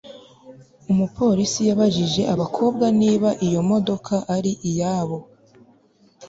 umupolisi 0.91 1.61
yabajije 1.69 2.21
abakobwa 2.33 2.85
niba 3.01 3.29
iyo 3.47 3.61
modoka 3.69 4.13
ari 4.35 4.51
iyabo 4.69 5.17